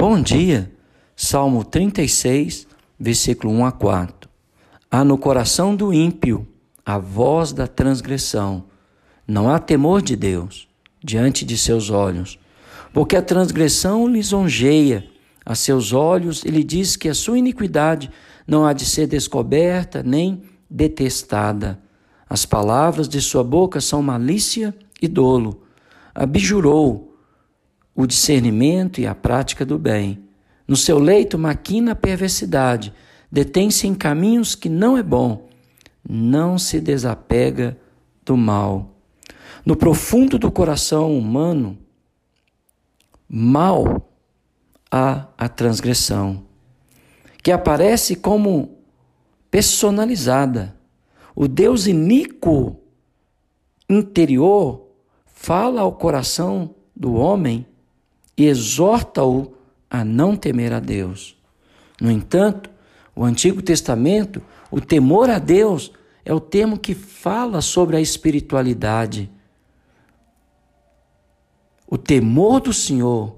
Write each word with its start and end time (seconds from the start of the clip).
Bom 0.00 0.22
dia, 0.22 0.70
Salmo 1.16 1.64
36, 1.64 2.68
versículo 3.00 3.52
1 3.52 3.64
a 3.66 3.72
4. 3.72 4.30
Há 4.88 5.02
no 5.02 5.18
coração 5.18 5.74
do 5.74 5.92
ímpio 5.92 6.46
a 6.86 6.98
voz 6.98 7.52
da 7.52 7.66
transgressão. 7.66 8.66
Não 9.26 9.50
há 9.50 9.58
temor 9.58 10.00
de 10.00 10.14
Deus 10.14 10.68
diante 11.02 11.44
de 11.44 11.58
seus 11.58 11.90
olhos, 11.90 12.38
porque 12.92 13.16
a 13.16 13.22
transgressão 13.22 14.06
lisonjeia 14.06 15.04
a 15.44 15.56
seus 15.56 15.92
olhos, 15.92 16.44
ele 16.44 16.62
diz 16.62 16.94
que 16.94 17.08
a 17.08 17.14
sua 17.14 17.36
iniquidade 17.36 18.08
não 18.46 18.64
há 18.64 18.72
de 18.72 18.84
ser 18.84 19.08
descoberta 19.08 20.00
nem 20.00 20.44
detestada. 20.70 21.76
As 22.30 22.46
palavras 22.46 23.08
de 23.08 23.20
sua 23.20 23.42
boca 23.42 23.80
são 23.80 24.00
malícia 24.00 24.72
e 25.02 25.08
dolo. 25.08 25.64
Abjurou 26.14 27.07
o 27.98 28.06
discernimento 28.06 29.00
e 29.00 29.08
a 29.08 29.14
prática 29.14 29.66
do 29.66 29.76
bem. 29.76 30.22
No 30.68 30.76
seu 30.76 31.00
leito 31.00 31.36
maquina 31.36 31.90
a 31.90 31.96
perversidade, 31.96 32.94
detém-se 33.28 33.88
em 33.88 33.94
caminhos 33.94 34.54
que 34.54 34.68
não 34.68 34.96
é 34.96 35.02
bom, 35.02 35.48
não 36.08 36.60
se 36.60 36.80
desapega 36.80 37.76
do 38.24 38.36
mal. 38.36 38.94
No 39.66 39.74
profundo 39.74 40.38
do 40.38 40.48
coração 40.48 41.18
humano, 41.18 41.76
mal 43.28 44.08
há 44.88 45.26
a 45.36 45.48
transgressão, 45.48 46.44
que 47.42 47.50
aparece 47.50 48.14
como 48.14 48.78
personalizada. 49.50 50.72
O 51.34 51.48
Deus 51.48 51.88
iníquo 51.88 52.76
interior 53.90 54.86
fala 55.26 55.80
ao 55.80 55.94
coração 55.94 56.76
do 56.94 57.14
homem 57.14 57.66
e 58.38 58.46
exorta-o 58.46 59.52
a 59.90 60.04
não 60.04 60.36
temer 60.36 60.72
a 60.72 60.78
Deus. 60.78 61.36
No 62.00 62.08
entanto, 62.08 62.70
o 63.14 63.24
Antigo 63.24 63.60
Testamento, 63.60 64.40
o 64.70 64.80
temor 64.80 65.28
a 65.28 65.40
Deus 65.40 65.90
é 66.24 66.32
o 66.32 66.38
termo 66.38 66.78
que 66.78 66.94
fala 66.94 67.60
sobre 67.60 67.96
a 67.96 68.00
espiritualidade. 68.00 69.28
O 71.84 71.98
temor 71.98 72.60
do 72.60 72.72
Senhor 72.72 73.34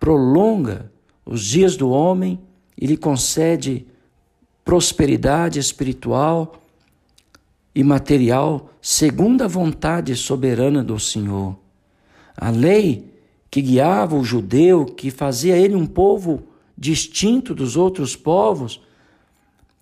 prolonga 0.00 0.90
os 1.26 1.44
dias 1.44 1.76
do 1.76 1.90
homem 1.90 2.40
e 2.80 2.86
lhe 2.86 2.96
concede 2.96 3.86
prosperidade 4.64 5.58
espiritual 5.58 6.62
e 7.74 7.84
material 7.84 8.70
segundo 8.80 9.42
a 9.42 9.48
vontade 9.48 10.14
soberana 10.16 10.82
do 10.82 10.98
Senhor. 10.98 11.58
A 12.36 12.50
lei 12.50 13.17
que 13.58 13.62
guiava 13.62 14.14
o 14.14 14.24
judeu, 14.24 14.84
que 14.84 15.10
fazia 15.10 15.56
ele 15.56 15.74
um 15.74 15.86
povo 15.86 16.44
distinto 16.76 17.52
dos 17.56 17.76
outros 17.76 18.14
povos, 18.14 18.80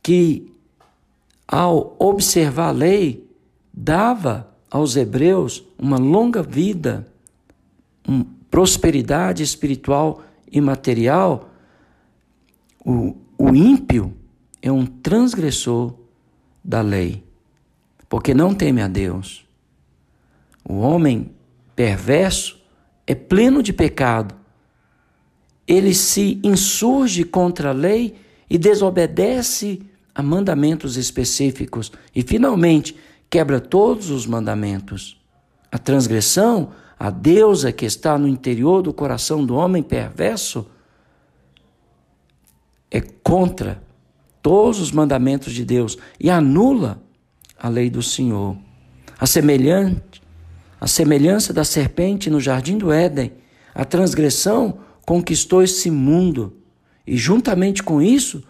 que 0.00 0.52
ao 1.46 1.96
observar 1.98 2.68
a 2.68 2.70
lei 2.70 3.28
dava 3.72 4.48
aos 4.70 4.94
hebreus 4.94 5.64
uma 5.76 5.98
longa 5.98 6.40
vida, 6.40 7.04
uma 8.06 8.24
prosperidade 8.48 9.42
espiritual 9.42 10.22
e 10.50 10.60
material, 10.60 11.50
o, 12.84 13.16
o 13.36 13.56
ímpio 13.56 14.14
é 14.62 14.70
um 14.70 14.86
transgressor 14.86 15.94
da 16.62 16.80
lei, 16.80 17.24
porque 18.08 18.32
não 18.34 18.54
teme 18.54 18.80
a 18.80 18.86
Deus. 18.86 19.44
O 20.64 20.74
homem 20.74 21.32
perverso 21.74 22.63
é 23.06 23.14
pleno 23.14 23.62
de 23.62 23.72
pecado. 23.72 24.34
Ele 25.66 25.94
se 25.94 26.40
insurge 26.42 27.24
contra 27.24 27.70
a 27.70 27.72
lei 27.72 28.14
e 28.48 28.58
desobedece 28.58 29.82
a 30.14 30.22
mandamentos 30.22 30.96
específicos 30.96 31.90
e, 32.14 32.22
finalmente, 32.22 32.96
quebra 33.28 33.60
todos 33.60 34.10
os 34.10 34.26
mandamentos. 34.26 35.20
A 35.72 35.78
transgressão, 35.78 36.70
a 36.98 37.10
deusa 37.10 37.72
que 37.72 37.84
está 37.84 38.16
no 38.16 38.28
interior 38.28 38.82
do 38.82 38.92
coração 38.92 39.44
do 39.44 39.56
homem 39.56 39.82
perverso, 39.82 40.66
é 42.90 43.00
contra 43.00 43.82
todos 44.40 44.78
os 44.80 44.92
mandamentos 44.92 45.52
de 45.52 45.64
Deus 45.64 45.98
e 46.20 46.30
anula 46.30 47.02
a 47.58 47.68
lei 47.68 47.90
do 47.90 48.02
Senhor. 48.02 48.56
A 49.18 49.26
semelhante 49.26 50.22
a 50.84 50.86
semelhança 50.86 51.50
da 51.50 51.64
serpente 51.64 52.28
no 52.28 52.38
jardim 52.38 52.76
do 52.76 52.92
Éden, 52.92 53.32
a 53.74 53.86
transgressão 53.86 54.80
conquistou 55.06 55.62
esse 55.62 55.90
mundo 55.90 56.58
e, 57.06 57.16
juntamente 57.16 57.82
com 57.82 58.02
isso, 58.02 58.44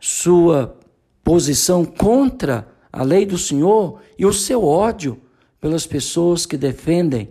sua 0.00 0.76
posição 1.22 1.84
contra 1.84 2.66
a 2.92 3.04
lei 3.04 3.24
do 3.24 3.38
Senhor 3.38 4.00
e 4.18 4.26
o 4.26 4.32
seu 4.32 4.64
ódio 4.64 5.22
pelas 5.60 5.86
pessoas 5.86 6.44
que 6.44 6.56
defendem 6.56 7.28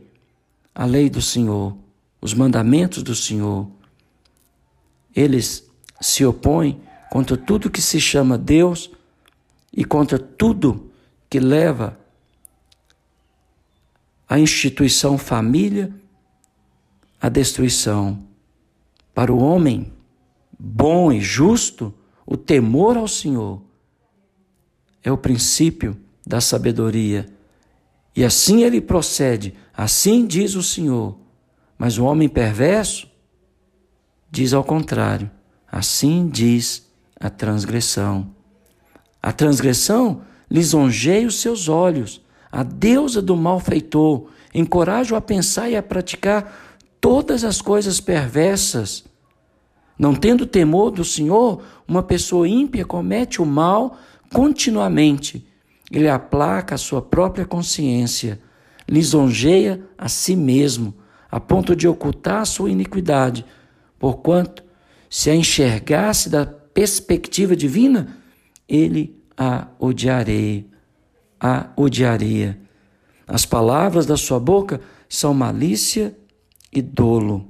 a 0.73 0.85
lei 0.85 1.09
do 1.09 1.21
Senhor, 1.21 1.75
os 2.21 2.33
mandamentos 2.33 3.03
do 3.03 3.13
Senhor. 3.13 3.67
Eles 5.13 5.69
se 5.99 6.23
opõem 6.25 6.79
contra 7.11 7.35
tudo 7.35 7.69
que 7.69 7.81
se 7.81 7.99
chama 7.99 8.37
Deus 8.37 8.91
e 9.75 9.83
contra 9.83 10.17
tudo 10.17 10.89
que 11.29 11.37
leva 11.37 11.99
a 14.31 14.39
instituição 14.39 15.17
família, 15.17 15.93
a 17.19 17.27
destruição. 17.27 18.23
Para 19.13 19.29
o 19.29 19.37
homem 19.37 19.91
bom 20.57 21.11
e 21.11 21.19
justo, 21.19 21.93
o 22.25 22.37
temor 22.37 22.95
ao 22.95 23.09
Senhor 23.09 23.61
é 25.03 25.11
o 25.11 25.17
princípio 25.17 25.97
da 26.25 26.39
sabedoria. 26.39 27.27
E 28.15 28.23
assim 28.23 28.63
ele 28.63 28.79
procede, 28.79 29.53
assim 29.75 30.25
diz 30.25 30.55
o 30.55 30.63
Senhor. 30.63 31.17
Mas 31.77 31.97
o 31.97 32.05
homem 32.05 32.29
perverso 32.29 33.11
diz 34.31 34.53
ao 34.53 34.63
contrário, 34.63 35.29
assim 35.69 36.29
diz 36.29 36.89
a 37.19 37.29
transgressão. 37.29 38.33
A 39.21 39.33
transgressão 39.33 40.21
lisonjeia 40.49 41.27
os 41.27 41.41
seus 41.41 41.67
olhos, 41.67 42.21
a 42.51 42.63
deusa 42.63 43.21
do 43.21 43.35
malfeitor, 43.35 44.27
encoraja-o 44.53 45.17
a 45.17 45.21
pensar 45.21 45.69
e 45.69 45.75
a 45.77 45.83
praticar 45.83 46.77
todas 46.99 47.43
as 47.43 47.61
coisas 47.61 47.99
perversas. 48.01 49.05
Não 49.97 50.13
tendo 50.13 50.45
temor 50.45 50.91
do 50.91 51.05
Senhor, 51.05 51.63
uma 51.87 52.03
pessoa 52.03 52.47
ímpia 52.47 52.83
comete 52.83 53.41
o 53.41 53.45
mal 53.45 53.97
continuamente. 54.33 55.47
Ele 55.91 56.09
aplaca 56.09 56.75
a 56.75 56.77
sua 56.77 57.01
própria 57.01 57.45
consciência, 57.45 58.39
lisonjeia 58.87 59.81
a 59.97 60.09
si 60.09 60.35
mesmo, 60.35 60.93
a 61.29 61.39
ponto 61.39 61.75
de 61.75 61.87
ocultar 61.87 62.41
a 62.41 62.45
sua 62.45 62.69
iniquidade, 62.69 63.45
porquanto, 63.97 64.63
se 65.09 65.29
a 65.29 65.35
enxergasse 65.35 66.29
da 66.29 66.45
perspectiva 66.45 67.55
divina, 67.55 68.17
ele 68.67 69.21
a 69.37 69.67
odiarei 69.79 70.70
a 71.41 71.69
odiaria. 71.75 72.59
As 73.27 73.45
palavras 73.45 74.05
da 74.05 74.15
sua 74.15 74.39
boca 74.39 74.79
são 75.09 75.33
malícia 75.33 76.15
e 76.71 76.81
dolo. 76.81 77.47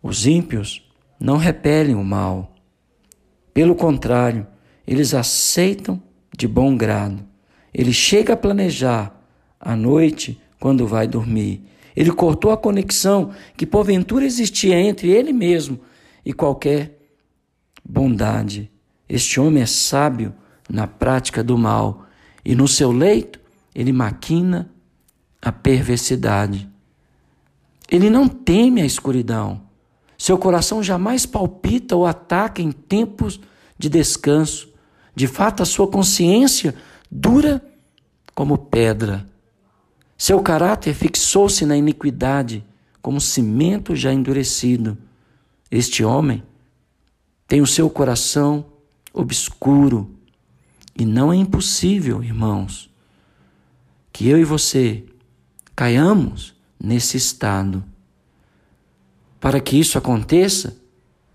Os 0.00 0.26
ímpios 0.26 0.88
não 1.18 1.36
repelem 1.36 1.94
o 1.94 2.04
mal. 2.04 2.54
Pelo 3.52 3.74
contrário, 3.74 4.46
eles 4.86 5.14
aceitam 5.14 6.00
de 6.36 6.46
bom 6.46 6.76
grado. 6.76 7.24
Ele 7.72 7.92
chega 7.92 8.34
a 8.34 8.36
planejar 8.36 9.14
à 9.58 9.74
noite 9.74 10.40
quando 10.60 10.86
vai 10.86 11.08
dormir. 11.08 11.64
Ele 11.96 12.12
cortou 12.12 12.50
a 12.50 12.56
conexão 12.56 13.32
que 13.56 13.66
porventura 13.66 14.24
existia 14.24 14.78
entre 14.78 15.10
ele 15.10 15.32
mesmo 15.32 15.80
e 16.24 16.32
qualquer 16.32 16.98
bondade. 17.84 18.70
Este 19.08 19.40
homem 19.40 19.62
é 19.62 19.66
sábio 19.66 20.34
na 20.68 20.86
prática 20.86 21.42
do 21.42 21.56
mal, 21.56 22.03
e 22.44 22.54
no 22.54 22.68
seu 22.68 22.92
leito 22.92 23.40
ele 23.74 23.92
maquina 23.92 24.70
a 25.40 25.50
perversidade. 25.50 26.68
Ele 27.90 28.08
não 28.10 28.28
teme 28.28 28.80
a 28.80 28.86
escuridão. 28.86 29.62
Seu 30.16 30.38
coração 30.38 30.82
jamais 30.82 31.26
palpita 31.26 31.96
ou 31.96 32.06
ataca 32.06 32.62
em 32.62 32.72
tempos 32.72 33.40
de 33.78 33.88
descanso. 33.88 34.68
De 35.14 35.26
fato, 35.26 35.62
a 35.62 35.66
sua 35.66 35.86
consciência 35.88 36.74
dura 37.10 37.62
como 38.34 38.56
pedra. 38.56 39.26
Seu 40.16 40.40
caráter 40.40 40.94
fixou-se 40.94 41.66
na 41.66 41.76
iniquidade, 41.76 42.64
como 43.02 43.20
cimento 43.20 43.94
já 43.94 44.12
endurecido. 44.12 44.96
Este 45.70 46.04
homem 46.04 46.42
tem 47.46 47.60
o 47.60 47.66
seu 47.66 47.90
coração 47.90 48.64
obscuro, 49.12 50.10
e 50.96 51.04
não 51.04 51.32
é 51.32 51.36
impossível, 51.36 52.22
irmãos, 52.22 52.90
que 54.12 54.28
eu 54.28 54.38
e 54.38 54.44
você 54.44 55.04
caiamos 55.74 56.54
nesse 56.78 57.16
estado. 57.16 57.84
para 59.40 59.60
que 59.60 59.78
isso 59.78 59.98
aconteça, 59.98 60.74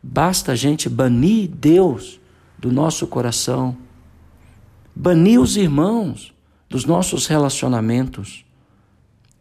basta 0.02 0.54
a 0.54 0.56
gente 0.56 0.90
banir 0.90 1.48
Deus 1.48 2.20
do 2.58 2.72
nosso 2.72 3.06
coração, 3.06 3.78
banir 4.96 5.40
os 5.40 5.56
irmãos 5.56 6.34
dos 6.68 6.86
nossos 6.86 7.28
relacionamentos 7.28 8.44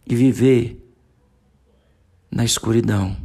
e 0.06 0.14
viver 0.14 0.86
na 2.30 2.44
escuridão. 2.44 3.16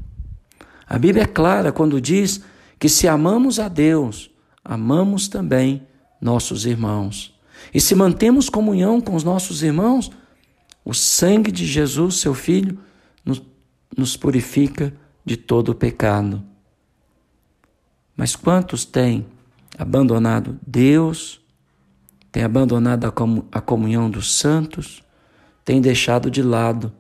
A 0.88 0.98
Bíblia 0.98 1.24
é 1.24 1.28
clara 1.28 1.74
quando 1.74 2.00
diz 2.00 2.42
que 2.80 2.88
se 2.88 3.06
amamos 3.06 3.60
a 3.60 3.68
Deus, 3.68 4.32
amamos 4.64 5.28
também 5.28 5.86
nossos 6.24 6.66
irmãos. 6.66 7.38
E 7.74 7.82
se 7.82 7.94
mantemos 7.94 8.50
comunhão 8.50 9.02
com 9.02 9.14
os 9.14 9.24
nossos 9.24 9.62
irmãos, 9.62 10.10
o 10.86 10.94
sangue 10.94 11.52
de 11.52 11.66
Jesus, 11.66 12.16
seu 12.16 12.34
Filho, 12.34 12.80
nos, 13.26 13.42
nos 13.96 14.16
purifica 14.16 14.94
de 15.26 15.36
todo 15.36 15.70
o 15.70 15.76
pecado. 15.76 16.42
Mas 18.16 18.36
quantos 18.36 18.86
têm 18.86 19.26
abandonado 19.78 20.58
Deus, 20.66 21.42
têm 22.32 22.44
abandonado 22.44 23.06
a 23.52 23.62
comunhão 23.62 24.10
dos 24.10 24.34
santos, 24.36 25.04
têm 25.66 25.82
deixado 25.82 26.32
de 26.32 26.42
lado 26.42 26.92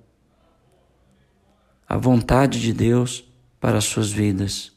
a 1.87 1.95
vontade 1.95 2.59
de 2.59 2.73
Deus 2.73 3.23
para 3.59 3.77
as 3.77 3.85
suas 3.85 4.11
vidas. 4.11 4.72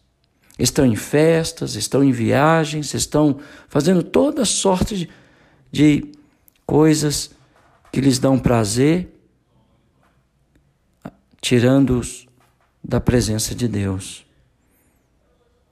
Estão 0.59 0.87
em 0.87 0.97
festas, 0.97 1.75
estão 1.75 2.03
em 2.03 2.13
viagens, 2.13 2.95
estão 2.95 3.39
fazendo 3.69 4.03
toda 4.03 4.45
sorte 4.45 4.97
de, 4.97 5.09
de 5.71 6.13
coisas 6.65 7.31
que 7.93 8.01
lhes 8.01 8.19
dão 8.19 8.39
prazer, 8.39 9.15
tirando-os 11.41 12.27
da 12.83 13.01
presença 13.01 13.55
de 13.55 13.69
Deus. 13.69 14.25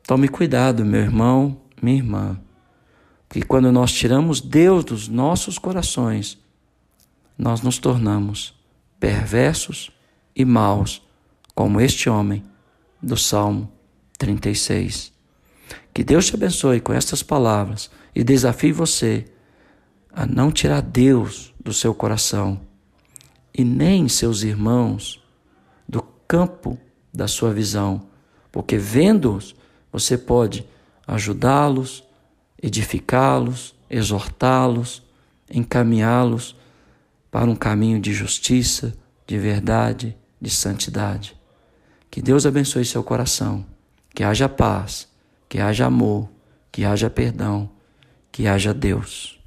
Tome 0.07 0.29
cuidado, 0.29 0.85
meu 0.85 1.01
irmão, 1.01 1.61
minha 1.81 1.97
irmã, 1.97 2.41
porque 3.27 3.43
quando 3.43 3.73
nós 3.73 3.91
tiramos 3.91 4.41
Deus 4.41 4.85
dos 4.85 5.09
nossos 5.09 5.59
corações, 5.59 6.39
nós 7.37 7.63
nos 7.63 7.79
tornamos 7.79 8.55
perversos 9.01 9.91
e 10.37 10.45
maus, 10.45 11.03
como 11.55 11.81
este 11.81 12.09
homem 12.09 12.45
do 13.03 13.17
Salmo 13.17 13.74
36. 14.25 15.13
Que 15.93 16.03
Deus 16.03 16.27
te 16.27 16.35
abençoe 16.35 16.81
com 16.81 16.95
estas 16.95 17.23
palavras 17.23 17.91
e 18.15 18.25
desafie 18.25 18.73
você 18.73 19.27
a 20.11 20.25
não 20.25 20.51
tirar 20.51 20.81
Deus 20.81 21.53
do 21.63 21.75
seu 21.75 21.95
coração 21.95 22.61
e 23.53 23.63
nem 23.63 24.09
seus 24.09 24.43
irmãos 24.43 25.23
do 25.87 26.03
campo 26.27 26.79
da 27.13 27.29
sua 27.29 27.53
visão, 27.53 28.09
porque 28.51 28.79
vendo-os, 28.79 29.55
você 29.93 30.17
pode 30.17 30.67
ajudá-los, 31.07 32.03
edificá-los, 32.63 33.75
exortá-los, 33.91 35.03
encaminhá-los 35.51 36.57
para 37.31 37.51
um 37.51 37.55
caminho 37.55 38.01
de 38.01 38.15
justiça, 38.15 38.95
de 39.27 39.39
verdade, 39.39 40.17
de 40.41 40.51
santidade. 40.51 41.37
Que 42.11 42.23
Deus 42.23 42.47
abençoe 42.47 42.85
seu 42.85 43.05
coração, 43.05 43.67
que 44.15 44.25
haja 44.25 44.49
paz, 44.49 45.09
que 45.49 45.61
haja 45.61 45.87
amor, 45.87 46.29
que 46.71 46.85
haja 46.85 47.11
perdão, 47.11 47.71
que 48.31 48.47
haja 48.47 48.73
Deus. 48.73 49.39